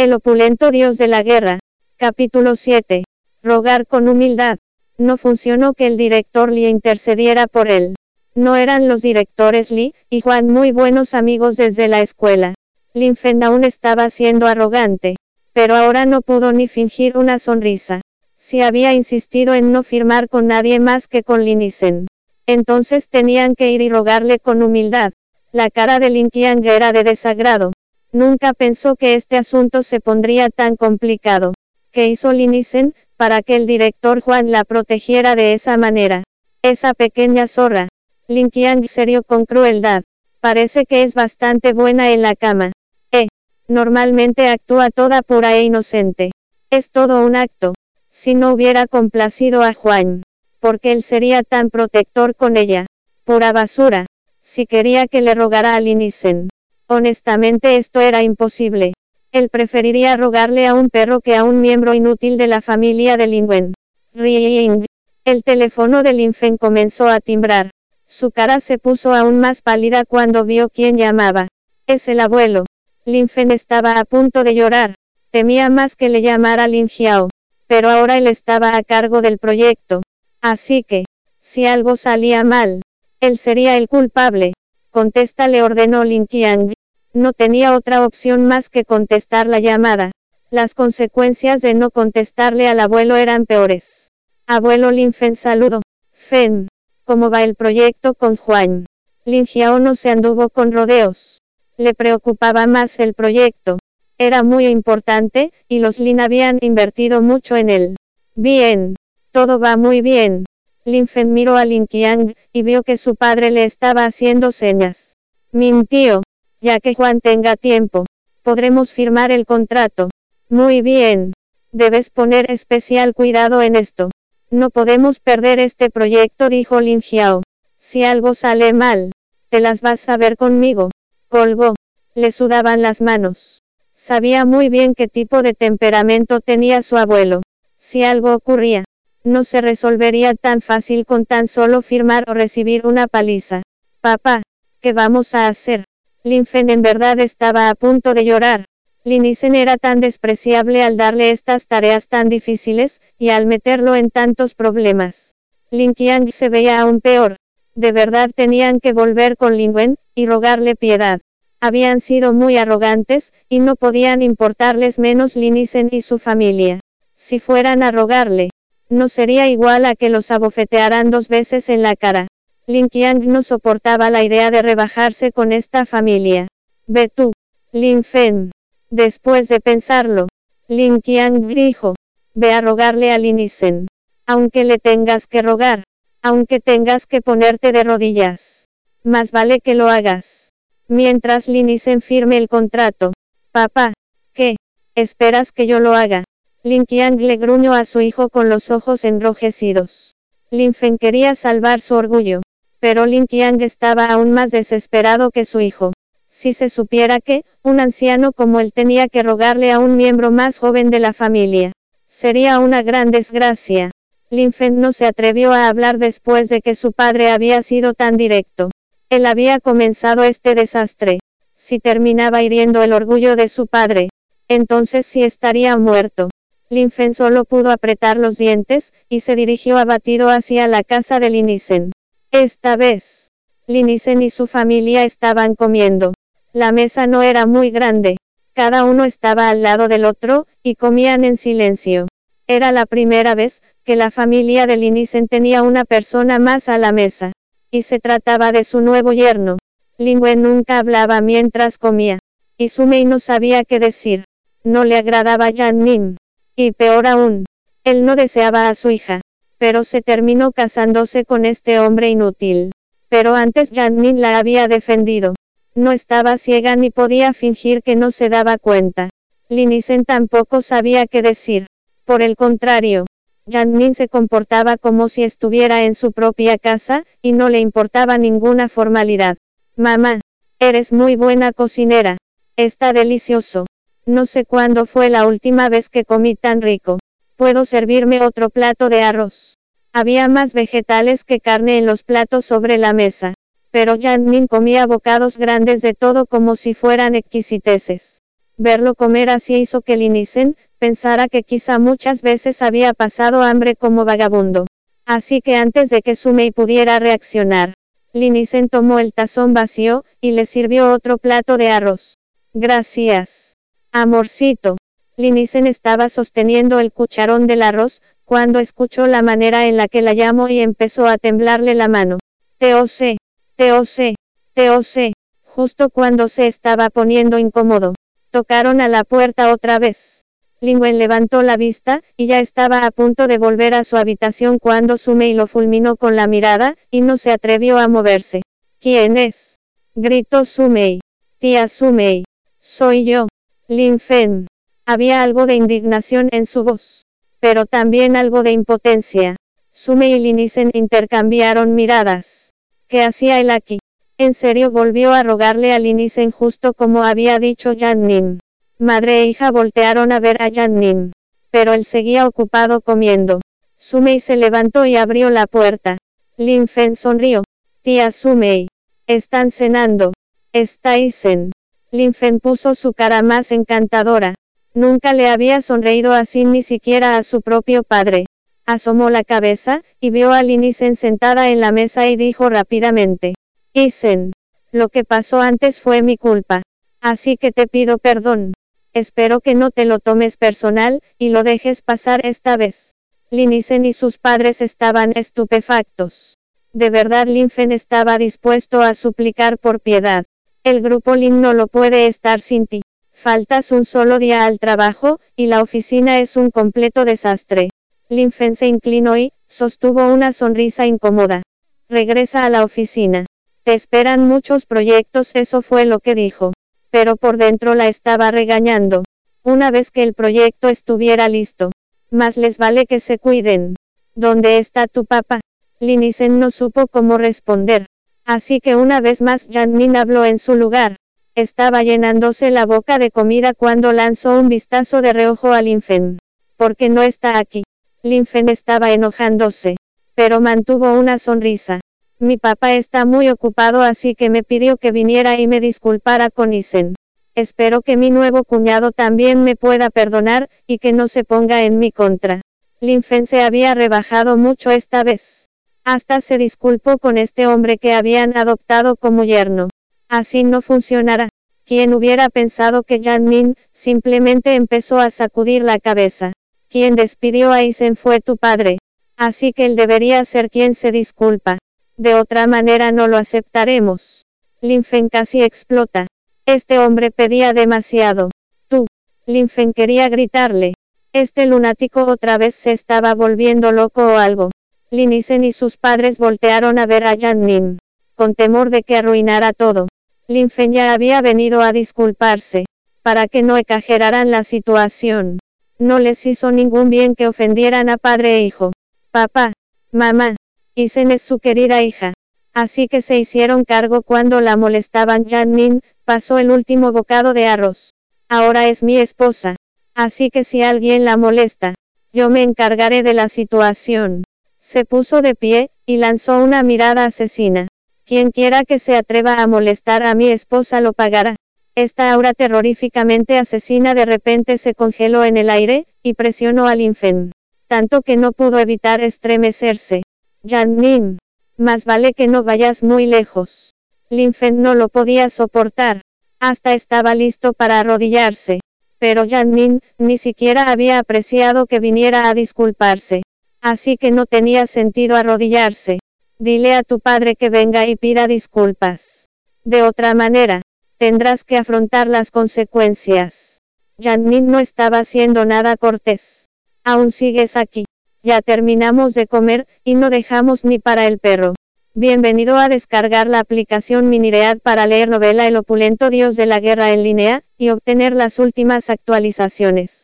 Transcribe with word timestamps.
El 0.00 0.14
opulento 0.14 0.70
dios 0.70 0.96
de 0.96 1.08
la 1.08 1.22
guerra. 1.22 1.58
Capítulo 1.98 2.56
7. 2.56 3.04
Rogar 3.42 3.86
con 3.86 4.08
humildad. 4.08 4.56
No 4.96 5.18
funcionó 5.18 5.74
que 5.74 5.86
el 5.86 5.98
director 5.98 6.50
Lee 6.50 6.68
intercediera 6.68 7.46
por 7.46 7.70
él. 7.70 7.96
No 8.34 8.56
eran 8.56 8.88
los 8.88 9.02
directores 9.02 9.70
Lee 9.70 9.92
y 10.08 10.22
Juan 10.22 10.46
muy 10.46 10.72
buenos 10.72 11.12
amigos 11.12 11.58
desde 11.58 11.86
la 11.86 12.00
escuela. 12.00 12.54
Linfen 12.94 13.44
aún 13.44 13.62
estaba 13.62 14.08
siendo 14.08 14.46
arrogante. 14.46 15.16
Pero 15.52 15.74
ahora 15.76 16.06
no 16.06 16.22
pudo 16.22 16.50
ni 16.54 16.66
fingir 16.66 17.18
una 17.18 17.38
sonrisa. 17.38 18.00
Si 18.38 18.62
había 18.62 18.94
insistido 18.94 19.52
en 19.52 19.70
no 19.70 19.82
firmar 19.82 20.30
con 20.30 20.46
nadie 20.46 20.80
más 20.80 21.08
que 21.08 21.22
con 21.22 21.44
Linisen. 21.44 22.06
Entonces 22.46 23.10
tenían 23.10 23.54
que 23.54 23.70
ir 23.70 23.82
y 23.82 23.90
rogarle 23.90 24.38
con 24.38 24.62
humildad. 24.62 25.12
La 25.52 25.68
cara 25.68 25.98
de 25.98 26.08
Lin 26.08 26.30
Qiang 26.30 26.64
era 26.64 26.92
de 26.92 27.04
desagrado. 27.04 27.72
Nunca 28.12 28.52
pensó 28.54 28.96
que 28.96 29.14
este 29.14 29.36
asunto 29.36 29.82
se 29.82 30.00
pondría 30.00 30.48
tan 30.50 30.76
complicado. 30.76 31.52
¿Qué 31.92 32.08
hizo 32.08 32.32
Linisen, 32.32 32.94
para 33.16 33.42
que 33.42 33.54
el 33.56 33.66
director 33.66 34.20
Juan 34.20 34.50
la 34.50 34.64
protegiera 34.64 35.36
de 35.36 35.52
esa 35.54 35.76
manera? 35.76 36.24
Esa 36.62 36.92
pequeña 36.92 37.46
zorra. 37.46 37.88
Lin 38.26 38.50
Qiang 38.50 38.86
serio 38.88 39.22
con 39.22 39.44
crueldad. 39.44 40.02
Parece 40.40 40.86
que 40.86 41.02
es 41.02 41.14
bastante 41.14 41.72
buena 41.72 42.10
en 42.10 42.22
la 42.22 42.34
cama. 42.34 42.72
Eh. 43.12 43.28
Normalmente 43.68 44.48
actúa 44.48 44.90
toda 44.90 45.22
pura 45.22 45.54
e 45.56 45.62
inocente. 45.62 46.30
Es 46.70 46.90
todo 46.90 47.24
un 47.24 47.36
acto. 47.36 47.74
Si 48.10 48.34
no 48.34 48.52
hubiera 48.52 48.86
complacido 48.86 49.62
a 49.62 49.72
Juan. 49.72 50.22
Porque 50.58 50.92
él 50.92 51.02
sería 51.02 51.42
tan 51.42 51.70
protector 51.70 52.34
con 52.34 52.56
ella. 52.56 52.86
Pura 53.24 53.52
basura. 53.52 54.06
Si 54.42 54.66
quería 54.66 55.06
que 55.06 55.20
le 55.20 55.34
rogara 55.34 55.76
a 55.76 55.80
Linisen. 55.80 56.48
Honestamente 56.92 57.76
esto 57.76 58.00
era 58.00 58.20
imposible. 58.24 58.94
Él 59.30 59.48
preferiría 59.48 60.16
rogarle 60.16 60.66
a 60.66 60.74
un 60.74 60.90
perro 60.90 61.20
que 61.20 61.36
a 61.36 61.44
un 61.44 61.60
miembro 61.60 61.94
inútil 61.94 62.36
de 62.36 62.48
la 62.48 62.60
familia 62.60 63.16
de 63.16 63.28
Lingwen. 63.28 63.74
Ring. 64.12 64.86
El 65.24 65.44
teléfono 65.44 66.02
de 66.02 66.14
Linfen 66.14 66.56
comenzó 66.56 67.06
a 67.06 67.20
timbrar. 67.20 67.70
Su 68.08 68.32
cara 68.32 68.58
se 68.58 68.78
puso 68.78 69.14
aún 69.14 69.38
más 69.38 69.62
pálida 69.62 70.04
cuando 70.04 70.44
vio 70.44 70.68
quién 70.68 70.96
llamaba. 70.96 71.46
Es 71.86 72.08
el 72.08 72.18
abuelo. 72.18 72.64
Linfen 73.04 73.52
estaba 73.52 73.92
a 73.92 74.04
punto 74.04 74.42
de 74.42 74.56
llorar. 74.56 74.96
Temía 75.30 75.70
más 75.70 75.94
que 75.94 76.08
le 76.08 76.22
llamara 76.22 76.66
Lin 76.66 76.88
Xiao. 76.88 77.30
Pero 77.68 77.88
ahora 77.88 78.16
él 78.16 78.26
estaba 78.26 78.76
a 78.76 78.82
cargo 78.82 79.22
del 79.22 79.38
proyecto. 79.38 80.00
Así 80.40 80.82
que, 80.82 81.04
si 81.40 81.66
algo 81.66 81.94
salía 81.94 82.42
mal, 82.42 82.82
él 83.20 83.38
sería 83.38 83.76
el 83.76 83.86
culpable. 83.86 84.54
Contesta 84.90 85.46
le 85.46 85.62
ordenó 85.62 86.02
Lin 86.02 86.26
Qiang. 86.26 86.72
No 87.12 87.32
tenía 87.32 87.76
otra 87.76 88.06
opción 88.06 88.46
más 88.46 88.68
que 88.68 88.84
contestar 88.84 89.48
la 89.48 89.58
llamada. 89.58 90.12
Las 90.50 90.74
consecuencias 90.74 91.60
de 91.60 91.74
no 91.74 91.90
contestarle 91.90 92.68
al 92.68 92.78
abuelo 92.78 93.16
eran 93.16 93.46
peores. 93.46 94.10
Abuelo 94.46 94.92
Lin 94.92 95.12
Fen 95.12 95.34
saludo. 95.34 95.80
Fen, 96.12 96.68
¿cómo 97.04 97.28
va 97.28 97.42
el 97.42 97.56
proyecto 97.56 98.14
con 98.14 98.36
Juan? 98.36 98.86
Lin 99.24 99.46
Jiao 99.46 99.80
no 99.80 99.96
se 99.96 100.10
anduvo 100.10 100.48
con 100.50 100.70
rodeos. 100.70 101.40
Le 101.76 101.94
preocupaba 101.94 102.66
más 102.66 103.00
el 103.00 103.14
proyecto. 103.14 103.78
Era 104.16 104.42
muy 104.44 104.66
importante, 104.66 105.52
y 105.66 105.80
los 105.80 105.98
Lin 105.98 106.20
habían 106.20 106.58
invertido 106.60 107.22
mucho 107.22 107.56
en 107.56 107.70
él. 107.70 107.96
Bien. 108.36 108.94
Todo 109.32 109.58
va 109.58 109.76
muy 109.76 110.00
bien. 110.00 110.44
Lin 110.84 111.06
Fen 111.06 111.32
miró 111.32 111.56
a 111.56 111.64
Lin 111.64 111.86
Qiang, 111.86 112.34
y 112.52 112.62
vio 112.62 112.82
que 112.82 112.96
su 112.96 113.14
padre 113.16 113.50
le 113.50 113.64
estaba 113.64 114.04
haciendo 114.04 114.52
señas. 114.52 115.16
Mintió. 115.52 116.22
Ya 116.62 116.78
que 116.78 116.94
Juan 116.94 117.20
tenga 117.20 117.56
tiempo, 117.56 118.04
podremos 118.42 118.92
firmar 118.92 119.30
el 119.30 119.46
contrato. 119.46 120.10
Muy 120.50 120.82
bien. 120.82 121.32
Debes 121.72 122.10
poner 122.10 122.50
especial 122.50 123.14
cuidado 123.14 123.62
en 123.62 123.76
esto. 123.76 124.10
No 124.50 124.68
podemos 124.70 125.20
perder 125.20 125.58
este 125.58 125.88
proyecto, 125.88 126.48
dijo 126.48 126.80
Lin 126.80 127.00
Xiao. 127.00 127.42
Si 127.78 128.04
algo 128.04 128.34
sale 128.34 128.72
mal, 128.72 129.12
te 129.48 129.60
las 129.60 129.80
vas 129.80 130.08
a 130.08 130.16
ver 130.16 130.36
conmigo. 130.36 130.90
Colgó. 131.28 131.74
Le 132.14 132.32
sudaban 132.32 132.82
las 132.82 133.00
manos. 133.00 133.62
Sabía 133.94 134.44
muy 134.44 134.68
bien 134.68 134.94
qué 134.94 135.08
tipo 135.08 135.42
de 135.42 135.54
temperamento 135.54 136.40
tenía 136.40 136.82
su 136.82 136.96
abuelo. 136.96 137.40
Si 137.78 138.02
algo 138.02 138.34
ocurría, 138.34 138.84
no 139.24 139.44
se 139.44 139.60
resolvería 139.60 140.34
tan 140.34 140.60
fácil 140.60 141.06
con 141.06 141.24
tan 141.24 141.46
solo 141.46 141.80
firmar 141.82 142.24
o 142.28 142.34
recibir 142.34 142.86
una 142.86 143.06
paliza. 143.06 143.62
Papá, 144.00 144.42
¿qué 144.80 144.92
vamos 144.92 145.34
a 145.34 145.46
hacer? 145.46 145.84
Linfen 146.22 146.68
en 146.68 146.82
verdad 146.82 147.18
estaba 147.18 147.70
a 147.70 147.74
punto 147.74 148.12
de 148.12 148.26
llorar. 148.26 148.66
Linisen 149.04 149.54
era 149.54 149.78
tan 149.78 150.00
despreciable 150.00 150.82
al 150.82 150.98
darle 150.98 151.30
estas 151.30 151.66
tareas 151.66 152.08
tan 152.08 152.28
difíciles, 152.28 153.00
y 153.18 153.30
al 153.30 153.46
meterlo 153.46 153.96
en 153.96 154.10
tantos 154.10 154.54
problemas. 154.54 155.34
Lin 155.70 155.94
Qiang 155.94 156.30
se 156.30 156.50
veía 156.50 156.80
aún 156.80 157.00
peor. 157.00 157.36
De 157.74 157.92
verdad 157.92 158.30
tenían 158.34 158.80
que 158.80 158.92
volver 158.92 159.38
con 159.38 159.56
Lingwen, 159.56 159.96
y 160.14 160.26
rogarle 160.26 160.76
piedad. 160.76 161.20
Habían 161.58 162.00
sido 162.00 162.34
muy 162.34 162.58
arrogantes, 162.58 163.32
y 163.48 163.60
no 163.60 163.74
podían 163.74 164.20
importarles 164.20 164.98
menos 164.98 165.36
Linisen 165.36 165.88
y 165.90 166.02
su 166.02 166.18
familia. 166.18 166.80
Si 167.16 167.38
fueran 167.38 167.82
a 167.82 167.92
rogarle, 167.92 168.50
no 168.90 169.08
sería 169.08 169.48
igual 169.48 169.86
a 169.86 169.94
que 169.94 170.10
los 170.10 170.30
abofetearan 170.30 171.10
dos 171.10 171.28
veces 171.28 171.70
en 171.70 171.80
la 171.80 171.96
cara. 171.96 172.26
Lin 172.70 172.88
Qiang 172.88 173.26
no 173.26 173.42
soportaba 173.42 174.10
la 174.10 174.22
idea 174.22 174.52
de 174.52 174.62
rebajarse 174.62 175.32
con 175.32 175.50
esta 175.50 175.86
familia. 175.86 176.46
Ve 176.86 177.08
tú, 177.08 177.32
Lin 177.72 178.04
Fen. 178.04 178.52
Después 178.90 179.48
de 179.48 179.58
pensarlo, 179.58 180.28
Lin 180.68 181.00
Qiang 181.00 181.48
dijo, 181.48 181.96
ve 182.32 182.52
a 182.52 182.60
rogarle 182.60 183.10
a 183.10 183.18
Lin 183.18 183.40
Isen. 183.40 183.88
Aunque 184.24 184.62
le 184.62 184.78
tengas 184.78 185.26
que 185.26 185.42
rogar, 185.42 185.82
aunque 186.22 186.60
tengas 186.60 187.06
que 187.06 187.20
ponerte 187.20 187.72
de 187.72 187.82
rodillas. 187.82 188.68
Más 189.02 189.32
vale 189.32 189.58
que 189.58 189.74
lo 189.74 189.88
hagas. 189.88 190.50
Mientras 190.86 191.48
Lin 191.48 191.70
Isen 191.70 192.00
firme 192.00 192.36
el 192.36 192.48
contrato. 192.48 193.12
Papá, 193.50 193.94
¿qué? 194.32 194.54
¿Esperas 194.94 195.50
que 195.50 195.66
yo 195.66 195.80
lo 195.80 195.94
haga? 195.94 196.22
Lin 196.62 196.84
Qiang 196.86 197.20
le 197.20 197.36
gruñó 197.36 197.72
a 197.72 197.84
su 197.84 198.00
hijo 198.00 198.28
con 198.28 198.48
los 198.48 198.70
ojos 198.70 199.04
enrojecidos. 199.04 200.14
Lin 200.52 200.72
Fen 200.72 200.98
quería 200.98 201.34
salvar 201.34 201.80
su 201.80 201.96
orgullo. 201.96 202.42
Pero 202.80 203.04
Lin 203.04 203.26
Qiang 203.26 203.60
estaba 203.60 204.06
aún 204.06 204.32
más 204.32 204.50
desesperado 204.50 205.30
que 205.30 205.44
su 205.44 205.60
hijo. 205.60 205.92
Si 206.30 206.54
se 206.54 206.70
supiera 206.70 207.20
que, 207.20 207.44
un 207.62 207.78
anciano 207.78 208.32
como 208.32 208.58
él 208.58 208.72
tenía 208.72 209.08
que 209.08 209.22
rogarle 209.22 209.70
a 209.70 209.78
un 209.78 209.98
miembro 209.98 210.30
más 210.30 210.58
joven 210.58 210.88
de 210.88 210.98
la 210.98 211.12
familia, 211.12 211.72
sería 212.08 212.58
una 212.58 212.80
gran 212.80 213.10
desgracia. 213.10 213.90
Lin 214.30 214.52
Fen 214.52 214.80
no 214.80 214.92
se 214.92 215.04
atrevió 215.04 215.52
a 215.52 215.68
hablar 215.68 215.98
después 215.98 216.48
de 216.48 216.62
que 216.62 216.74
su 216.74 216.92
padre 216.92 217.30
había 217.30 217.62
sido 217.62 217.92
tan 217.92 218.16
directo. 218.16 218.70
Él 219.10 219.26
había 219.26 219.60
comenzado 219.60 220.24
este 220.24 220.54
desastre. 220.54 221.18
Si 221.56 221.78
terminaba 221.80 222.42
hiriendo 222.42 222.82
el 222.82 222.94
orgullo 222.94 223.36
de 223.36 223.48
su 223.48 223.66
padre, 223.66 224.08
entonces 224.48 225.04
sí 225.04 225.22
estaría 225.22 225.76
muerto. 225.76 226.30
Lin 226.70 226.90
Fen 226.90 227.12
solo 227.12 227.44
pudo 227.44 227.70
apretar 227.70 228.16
los 228.16 228.38
dientes, 228.38 228.94
y 229.08 229.20
se 229.20 229.36
dirigió 229.36 229.76
abatido 229.76 230.30
hacia 230.30 230.68
la 230.68 230.82
casa 230.84 231.20
de 231.20 231.30
Linisen. 231.30 231.90
Esta 232.32 232.76
vez, 232.76 233.32
Linisen 233.66 234.22
y 234.22 234.30
su 234.30 234.46
familia 234.46 235.02
estaban 235.02 235.56
comiendo. 235.56 236.12
La 236.52 236.70
mesa 236.70 237.08
no 237.08 237.22
era 237.22 237.44
muy 237.44 237.72
grande. 237.72 238.18
Cada 238.52 238.84
uno 238.84 239.04
estaba 239.04 239.50
al 239.50 239.62
lado 239.62 239.88
del 239.88 240.04
otro, 240.04 240.46
y 240.62 240.76
comían 240.76 241.24
en 241.24 241.36
silencio. 241.36 242.06
Era 242.46 242.70
la 242.70 242.86
primera 242.86 243.34
vez, 243.34 243.62
que 243.82 243.96
la 243.96 244.12
familia 244.12 244.68
de 244.68 244.76
Linisen 244.76 245.26
tenía 245.26 245.64
una 245.64 245.84
persona 245.84 246.38
más 246.38 246.68
a 246.68 246.78
la 246.78 246.92
mesa. 246.92 247.32
Y 247.68 247.82
se 247.82 247.98
trataba 247.98 248.52
de 248.52 248.62
su 248.62 248.80
nuevo 248.80 249.12
yerno. 249.12 249.56
Lingwen 249.98 250.42
nunca 250.42 250.78
hablaba 250.78 251.20
mientras 251.20 251.78
comía. 251.78 252.20
Y 252.56 252.68
Sumei 252.68 253.06
no 253.06 253.18
sabía 253.18 253.64
qué 253.64 253.80
decir. 253.80 254.24
No 254.62 254.84
le 254.84 254.96
agradaba 254.96 255.50
Yan 255.50 255.80
Nin. 255.80 256.16
Y 256.54 256.70
peor 256.70 257.08
aún, 257.08 257.44
él 257.82 258.04
no 258.04 258.14
deseaba 258.14 258.68
a 258.68 258.76
su 258.76 258.90
hija 258.90 259.20
pero 259.60 259.84
se 259.84 260.00
terminó 260.00 260.52
casándose 260.52 261.26
con 261.26 261.44
este 261.44 261.78
hombre 261.80 262.08
inútil. 262.08 262.72
Pero 263.10 263.34
antes 263.34 263.68
Janmin 263.70 264.22
la 264.22 264.38
había 264.38 264.68
defendido. 264.68 265.34
No 265.74 265.92
estaba 265.92 266.38
ciega 266.38 266.76
ni 266.76 266.88
podía 266.88 267.34
fingir 267.34 267.82
que 267.82 267.94
no 267.94 268.10
se 268.10 268.30
daba 268.30 268.56
cuenta. 268.56 269.10
Linisen 269.50 270.06
tampoco 270.06 270.62
sabía 270.62 271.06
qué 271.06 271.20
decir. 271.20 271.66
Por 272.06 272.22
el 272.22 272.36
contrario, 272.36 273.04
Janmin 273.46 273.94
se 273.94 274.08
comportaba 274.08 274.78
como 274.78 275.10
si 275.10 275.24
estuviera 275.24 275.84
en 275.84 275.94
su 275.94 276.12
propia 276.12 276.56
casa, 276.56 277.04
y 277.20 277.32
no 277.32 277.50
le 277.50 277.58
importaba 277.60 278.16
ninguna 278.16 278.70
formalidad. 278.70 279.36
Mamá, 279.76 280.20
eres 280.58 280.90
muy 280.90 281.16
buena 281.16 281.52
cocinera. 281.52 282.16
Está 282.56 282.94
delicioso. 282.94 283.66
No 284.06 284.24
sé 284.24 284.46
cuándo 284.46 284.86
fue 284.86 285.10
la 285.10 285.26
última 285.26 285.68
vez 285.68 285.90
que 285.90 286.06
comí 286.06 286.34
tan 286.34 286.62
rico. 286.62 286.98
¿Puedo 287.40 287.64
servirme 287.64 288.20
otro 288.20 288.50
plato 288.50 288.90
de 288.90 289.00
arroz? 289.00 289.56
Había 289.94 290.28
más 290.28 290.52
vegetales 290.52 291.24
que 291.24 291.40
carne 291.40 291.78
en 291.78 291.86
los 291.86 292.02
platos 292.02 292.44
sobre 292.44 292.76
la 292.76 292.92
mesa. 292.92 293.32
Pero 293.70 293.96
Janmin 293.98 294.46
comía 294.46 294.84
bocados 294.84 295.38
grandes 295.38 295.80
de 295.80 295.94
todo 295.94 296.26
como 296.26 296.54
si 296.54 296.74
fueran 296.74 297.14
exquisiteces. 297.14 298.20
Verlo 298.58 298.94
comer 298.94 299.30
así 299.30 299.54
hizo 299.54 299.80
que 299.80 299.96
Linisen 299.96 300.58
pensara 300.78 301.28
que 301.28 301.42
quizá 301.42 301.78
muchas 301.78 302.20
veces 302.20 302.60
había 302.60 302.92
pasado 302.92 303.40
hambre 303.40 303.74
como 303.74 304.04
vagabundo. 304.04 304.66
Así 305.06 305.40
que 305.40 305.56
antes 305.56 305.88
de 305.88 306.02
que 306.02 306.16
Sumei 306.16 306.50
pudiera 306.50 306.98
reaccionar, 306.98 307.72
Linisen 308.12 308.68
tomó 308.68 308.98
el 308.98 309.14
tazón 309.14 309.54
vacío, 309.54 310.04
y 310.20 310.32
le 310.32 310.44
sirvió 310.44 310.92
otro 310.92 311.16
plato 311.16 311.56
de 311.56 311.70
arroz. 311.70 312.18
Gracias. 312.52 313.56
Amorcito. 313.92 314.76
Linisen 315.20 315.66
estaba 315.66 316.08
sosteniendo 316.08 316.80
el 316.80 316.92
cucharón 316.92 317.46
del 317.46 317.62
arroz, 317.62 318.02
cuando 318.24 318.58
escuchó 318.58 319.06
la 319.06 319.22
manera 319.22 319.66
en 319.66 319.76
la 319.76 319.88
que 319.88 320.02
la 320.02 320.12
llamó 320.12 320.48
y 320.48 320.60
empezó 320.60 321.06
a 321.06 321.18
temblarle 321.18 321.74
la 321.74 321.88
mano. 321.88 322.18
Teose, 322.58 323.18
Teose, 323.56 324.14
Teose, 324.54 325.12
justo 325.42 325.90
cuando 325.90 326.28
se 326.28 326.46
estaba 326.46 326.90
poniendo 326.90 327.38
incómodo. 327.38 327.94
Tocaron 328.30 328.80
a 328.80 328.88
la 328.88 329.04
puerta 329.04 329.52
otra 329.52 329.78
vez. 329.78 330.24
Lingüen 330.60 330.98
levantó 330.98 331.42
la 331.42 331.56
vista, 331.56 332.02
y 332.16 332.26
ya 332.26 332.38
estaba 332.38 332.86
a 332.86 332.90
punto 332.90 333.26
de 333.26 333.38
volver 333.38 333.74
a 333.74 333.82
su 333.82 333.96
habitación 333.96 334.58
cuando 334.58 334.96
Sumei 334.96 335.34
lo 335.34 335.46
fulminó 335.46 335.96
con 335.96 336.16
la 336.16 336.26
mirada, 336.26 336.76
y 336.90 337.00
no 337.00 337.16
se 337.16 337.32
atrevió 337.32 337.78
a 337.78 337.88
moverse. 337.88 338.42
¿Quién 338.78 339.16
es? 339.16 339.58
Gritó 339.94 340.44
Sumei. 340.44 341.00
Tía 341.38 341.66
Sumei. 341.66 342.24
Soy 342.60 343.04
yo. 343.04 343.26
Lin 343.68 343.98
Fen. 343.98 344.46
Había 344.92 345.22
algo 345.22 345.46
de 345.46 345.54
indignación 345.54 346.30
en 346.32 346.46
su 346.46 346.64
voz. 346.64 347.06
Pero 347.38 347.64
también 347.64 348.16
algo 348.16 348.42
de 348.42 348.50
impotencia. 348.50 349.36
Sumei 349.72 350.14
y 350.14 350.18
Linisen 350.18 350.72
intercambiaron 350.72 351.76
miradas. 351.76 352.52
¿Qué 352.88 353.04
hacía 353.04 353.38
él 353.38 353.50
aquí? 353.50 353.78
En 354.18 354.34
serio 354.34 354.72
volvió 354.72 355.12
a 355.12 355.22
rogarle 355.22 355.72
a 355.72 355.78
Linisen 355.78 356.32
justo 356.32 356.74
como 356.74 357.04
había 357.04 357.38
dicho 357.38 357.72
Nin. 357.72 358.40
Madre 358.80 359.20
e 359.20 359.26
hija 359.26 359.52
voltearon 359.52 360.10
a 360.10 360.18
ver 360.18 360.42
a 360.42 360.66
Nin. 360.66 361.12
Pero 361.52 361.72
él 361.72 361.84
seguía 361.84 362.26
ocupado 362.26 362.80
comiendo. 362.80 363.38
Sumei 363.78 364.18
se 364.18 364.36
levantó 364.36 364.86
y 364.86 364.96
abrió 364.96 365.30
la 365.30 365.46
puerta. 365.46 365.98
Lin 366.36 366.66
Fen 366.66 366.96
sonrió. 366.96 367.44
Tía 367.82 368.10
Sumei. 368.10 368.66
Están 369.06 369.52
cenando. 369.52 370.14
Estáis 370.52 371.24
en. 371.26 371.52
Lin 371.92 372.12
Fen 372.12 372.40
puso 372.40 372.74
su 372.74 372.92
cara 372.92 373.22
más 373.22 373.52
encantadora. 373.52 374.34
Nunca 374.74 375.14
le 375.14 375.28
había 375.28 375.62
sonreído 375.62 376.12
así 376.12 376.44
ni 376.44 376.62
siquiera 376.62 377.16
a 377.16 377.22
su 377.22 377.40
propio 377.42 377.82
padre. 377.82 378.26
Asomó 378.66 379.10
la 379.10 379.24
cabeza, 379.24 379.82
y 380.00 380.10
vio 380.10 380.32
a 380.32 380.42
Linisen 380.44 380.94
sentada 380.94 381.48
en 381.48 381.60
la 381.60 381.72
mesa 381.72 382.08
y 382.08 382.16
dijo 382.16 382.48
rápidamente. 382.48 383.34
Isen. 383.72 384.32
Lo 384.70 384.88
que 384.88 385.04
pasó 385.04 385.40
antes 385.40 385.80
fue 385.80 386.02
mi 386.02 386.16
culpa. 386.16 386.62
Así 387.00 387.36
que 387.36 387.50
te 387.50 387.66
pido 387.66 387.98
perdón. 387.98 388.54
Espero 388.92 389.40
que 389.40 389.54
no 389.54 389.70
te 389.70 389.84
lo 389.84 389.98
tomes 389.98 390.36
personal, 390.36 391.02
y 391.18 391.30
lo 391.30 391.42
dejes 391.42 391.82
pasar 391.82 392.24
esta 392.24 392.56
vez. 392.56 392.94
Linisen 393.30 393.84
y 393.84 393.92
sus 393.92 394.18
padres 394.18 394.60
estaban 394.60 395.12
estupefactos. 395.16 396.38
De 396.72 396.90
verdad 396.90 397.26
Linfen 397.26 397.72
estaba 397.72 398.18
dispuesto 398.18 398.80
a 398.80 398.94
suplicar 398.94 399.58
por 399.58 399.80
piedad. 399.80 400.26
El 400.62 400.80
grupo 400.80 401.16
Lin 401.16 401.40
no 401.40 401.54
lo 401.54 401.66
puede 401.66 402.06
estar 402.06 402.40
sin 402.40 402.66
ti. 402.66 402.82
Faltas 403.22 403.70
un 403.70 403.84
solo 403.84 404.18
día 404.18 404.46
al 404.46 404.58
trabajo, 404.58 405.20
y 405.36 405.46
la 405.46 405.62
oficina 405.62 406.20
es 406.20 406.36
un 406.36 406.50
completo 406.50 407.04
desastre. 407.04 407.68
Linfen 408.08 408.54
se 408.54 408.66
inclinó 408.66 409.16
y, 409.16 409.32
sostuvo 409.46 410.06
una 410.06 410.32
sonrisa 410.32 410.86
incómoda. 410.86 411.42
Regresa 411.88 412.44
a 412.44 412.50
la 412.50 412.64
oficina. 412.64 413.26
Te 413.62 413.74
esperan 413.74 414.26
muchos 414.26 414.64
proyectos, 414.64 415.32
eso 415.34 415.60
fue 415.60 415.84
lo 415.84 415.98
que 415.98 416.14
dijo 416.14 416.52
pero 416.90 417.16
por 417.16 417.36
dentro 417.36 417.74
la 417.74 417.88
estaba 417.88 418.30
regañando. 418.30 419.04
Una 419.42 419.70
vez 419.70 419.90
que 419.90 420.02
el 420.02 420.12
proyecto 420.12 420.68
estuviera 420.68 421.28
listo, 421.28 421.70
más 422.10 422.36
les 422.36 422.58
vale 422.58 422.84
que 422.86 423.00
se 423.00 423.18
cuiden. 423.18 423.76
¿Dónde 424.14 424.58
está 424.58 424.86
tu 424.86 425.04
papá? 425.04 425.40
Linisen 425.78 426.38
no 426.40 426.50
supo 426.50 426.88
cómo 426.88 427.16
responder. 427.16 427.86
Así 428.24 428.60
que 428.60 428.76
una 428.76 429.00
vez 429.00 429.22
más 429.22 429.46
Janmin 429.50 429.96
habló 429.96 430.24
en 430.24 430.38
su 430.38 430.56
lugar. 430.56 430.96
Estaba 431.40 431.82
llenándose 431.82 432.50
la 432.50 432.66
boca 432.66 432.98
de 432.98 433.10
comida 433.10 433.54
cuando 433.54 433.94
lanzó 433.94 434.38
un 434.38 434.50
vistazo 434.50 435.00
de 435.00 435.14
reojo 435.14 435.54
a 435.54 435.62
Linfen. 435.62 436.18
¿Por 436.58 436.76
qué 436.76 436.90
no 436.90 437.00
está 437.00 437.38
aquí? 437.38 437.62
Linfen 438.02 438.50
estaba 438.50 438.92
enojándose, 438.92 439.76
pero 440.14 440.42
mantuvo 440.42 440.92
una 440.92 441.18
sonrisa. 441.18 441.80
Mi 442.18 442.36
papá 442.36 442.74
está 442.74 443.06
muy 443.06 443.30
ocupado 443.30 443.80
así 443.80 444.14
que 444.14 444.28
me 444.28 444.42
pidió 444.42 444.76
que 444.76 444.92
viniera 444.92 445.40
y 445.40 445.46
me 445.46 445.60
disculpara 445.60 446.28
con 446.28 446.52
Isen. 446.52 446.94
Espero 447.34 447.80
que 447.80 447.96
mi 447.96 448.10
nuevo 448.10 448.44
cuñado 448.44 448.92
también 448.92 449.42
me 449.42 449.56
pueda 449.56 449.88
perdonar, 449.88 450.50
y 450.66 450.76
que 450.76 450.92
no 450.92 451.08
se 451.08 451.24
ponga 451.24 451.62
en 451.62 451.78
mi 451.78 451.90
contra. 451.90 452.42
Linfen 452.80 453.26
se 453.26 453.40
había 453.40 453.72
rebajado 453.72 454.36
mucho 454.36 454.70
esta 454.70 455.04
vez. 455.04 455.48
Hasta 455.84 456.20
se 456.20 456.36
disculpó 456.36 456.98
con 456.98 457.16
este 457.16 457.46
hombre 457.46 457.78
que 457.78 457.94
habían 457.94 458.36
adoptado 458.36 458.96
como 458.96 459.24
yerno. 459.24 459.70
Así 460.10 460.42
no 460.42 460.60
funcionará. 460.60 461.28
Quien 461.64 461.94
hubiera 461.94 462.28
pensado 462.28 462.82
que 462.82 463.00
Jan 463.00 463.24
Min, 463.24 463.54
simplemente 463.72 464.56
empezó 464.56 464.98
a 464.98 465.10
sacudir 465.10 465.62
la 465.62 465.78
cabeza. 465.78 466.32
Quien 466.68 466.96
despidió 466.96 467.52
a 467.52 467.62
Isen 467.62 467.94
fue 467.94 468.18
tu 468.18 468.36
padre. 468.36 468.78
Así 469.16 469.52
que 469.52 469.66
él 469.66 469.76
debería 469.76 470.24
ser 470.24 470.50
quien 470.50 470.74
se 470.74 470.90
disculpa. 470.90 471.58
De 471.96 472.16
otra 472.16 472.48
manera 472.48 472.90
no 472.90 473.06
lo 473.06 473.18
aceptaremos. 473.18 474.26
Linfen 474.60 475.08
casi 475.10 475.42
explota. 475.42 476.08
Este 476.44 476.80
hombre 476.80 477.12
pedía 477.12 477.52
demasiado. 477.52 478.30
Tú. 478.66 478.86
Linfen 479.26 479.72
quería 479.72 480.08
gritarle. 480.08 480.74
Este 481.12 481.46
lunático 481.46 482.04
otra 482.04 482.36
vez 482.36 482.56
se 482.56 482.72
estaba 482.72 483.14
volviendo 483.14 483.70
loco 483.70 484.02
o 484.02 484.16
algo. 484.16 484.50
Linisen 484.90 485.44
y 485.44 485.52
sus 485.52 485.76
padres 485.76 486.18
voltearon 486.18 486.80
a 486.80 486.86
ver 486.86 487.06
a 487.06 487.14
Nin. 487.14 487.78
Con 488.16 488.34
temor 488.34 488.70
de 488.70 488.82
que 488.82 488.96
arruinara 488.96 489.52
todo. 489.52 489.86
Linfen 490.30 490.72
ya 490.72 490.94
había 490.94 491.22
venido 491.22 491.60
a 491.60 491.72
disculparse. 491.72 492.64
Para 493.02 493.26
que 493.26 493.42
no 493.42 493.56
exageraran 493.56 494.30
la 494.30 494.44
situación. 494.44 495.40
No 495.76 495.98
les 495.98 496.24
hizo 496.24 496.52
ningún 496.52 496.88
bien 496.88 497.16
que 497.16 497.26
ofendieran 497.26 497.90
a 497.90 497.96
padre 497.96 498.36
e 498.36 498.42
hijo. 498.42 498.70
Papá. 499.10 499.52
Mamá. 499.90 500.36
Isen 500.76 501.10
es 501.10 501.22
su 501.22 501.40
querida 501.40 501.82
hija. 501.82 502.12
Así 502.54 502.86
que 502.86 503.02
se 503.02 503.18
hicieron 503.18 503.64
cargo 503.64 504.02
cuando 504.02 504.40
la 504.40 504.56
molestaban. 504.56 505.26
Min, 505.48 505.82
pasó 506.04 506.38
el 506.38 506.52
último 506.52 506.92
bocado 506.92 507.34
de 507.34 507.48
arroz. 507.48 507.92
Ahora 508.28 508.68
es 508.68 508.84
mi 508.84 508.98
esposa. 508.98 509.56
Así 509.96 510.30
que 510.30 510.44
si 510.44 510.62
alguien 510.62 511.04
la 511.04 511.16
molesta, 511.16 511.74
yo 512.12 512.30
me 512.30 512.44
encargaré 512.44 513.02
de 513.02 513.14
la 513.14 513.28
situación. 513.28 514.22
Se 514.60 514.84
puso 514.84 515.22
de 515.22 515.34
pie, 515.34 515.72
y 515.86 515.96
lanzó 515.96 516.40
una 516.44 516.62
mirada 516.62 517.06
asesina. 517.06 517.66
Quien 518.10 518.32
quiera 518.32 518.64
que 518.64 518.80
se 518.80 518.96
atreva 518.96 519.34
a 519.34 519.46
molestar 519.46 520.04
a 520.04 520.16
mi 520.16 520.32
esposa 520.32 520.80
lo 520.80 520.92
pagará. 520.92 521.36
Esta 521.76 522.10
aura 522.10 522.32
terroríficamente 522.32 523.38
asesina 523.38 523.94
de 523.94 524.04
repente 524.04 524.58
se 524.58 524.74
congeló 524.74 525.22
en 525.24 525.36
el 525.36 525.48
aire, 525.48 525.86
y 526.02 526.14
presionó 526.14 526.66
al 526.66 526.80
Infen. 526.80 527.30
Tanto 527.68 528.02
que 528.02 528.16
no 528.16 528.32
pudo 528.32 528.58
evitar 528.58 529.00
estremecerse. 529.00 530.02
Janmin. 530.44 531.18
Más 531.56 531.84
vale 531.84 532.12
que 532.12 532.26
no 532.26 532.42
vayas 532.42 532.82
muy 532.82 533.06
lejos. 533.06 533.76
Linfen 534.08 534.60
no 534.60 534.74
lo 534.74 534.88
podía 534.88 535.30
soportar. 535.30 536.02
Hasta 536.40 536.72
estaba 536.72 537.14
listo 537.14 537.52
para 537.52 537.78
arrodillarse. 537.78 538.58
Pero 538.98 539.22
Janmin, 539.28 539.82
ni 539.98 540.18
siquiera 540.18 540.72
había 540.72 540.98
apreciado 540.98 541.66
que 541.66 541.78
viniera 541.78 542.28
a 542.28 542.34
disculparse. 542.34 543.22
Así 543.60 543.96
que 543.96 544.10
no 544.10 544.26
tenía 544.26 544.66
sentido 544.66 545.14
arrodillarse. 545.14 546.00
Dile 546.42 546.72
a 546.72 546.82
tu 546.82 547.00
padre 547.00 547.36
que 547.36 547.50
venga 547.50 547.86
y 547.86 547.96
pida 547.96 548.26
disculpas. 548.26 549.28
De 549.62 549.82
otra 549.82 550.14
manera, 550.14 550.62
tendrás 550.96 551.44
que 551.44 551.58
afrontar 551.58 552.06
las 552.06 552.30
consecuencias. 552.30 553.60
Janmin 554.00 554.46
no 554.46 554.58
estaba 554.58 555.00
haciendo 555.00 555.44
nada 555.44 555.76
cortés. 555.76 556.48
Aún 556.82 557.10
sigues 557.10 557.58
aquí. 557.58 557.84
Ya 558.22 558.40
terminamos 558.40 559.12
de 559.12 559.26
comer, 559.26 559.66
y 559.84 559.96
no 559.96 560.08
dejamos 560.08 560.64
ni 560.64 560.78
para 560.78 561.06
el 561.06 561.18
perro. 561.18 561.56
Bienvenido 561.92 562.56
a 562.56 562.70
descargar 562.70 563.26
la 563.26 563.40
aplicación 563.40 564.08
Miniread 564.08 564.60
para 564.60 564.86
leer 564.86 565.10
novela 565.10 565.46
El 565.46 565.56
opulento 565.56 566.08
Dios 566.08 566.36
de 566.36 566.46
la 566.46 566.58
Guerra 566.58 566.92
en 566.92 567.02
línea, 567.02 567.44
y 567.58 567.68
obtener 567.68 568.14
las 568.14 568.38
últimas 568.38 568.88
actualizaciones. 568.88 569.99